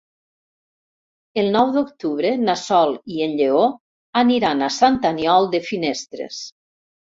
El 1.41 1.49
nou 1.55 1.73
d'octubre 1.75 2.31
na 2.47 2.57
Sol 2.63 2.97
i 3.17 3.23
en 3.27 3.37
Lleó 3.43 3.63
aniran 4.25 4.65
a 4.65 4.73
Sant 4.81 5.01
Aniol 5.15 5.51
de 5.57 5.65
Finestres. 5.71 6.45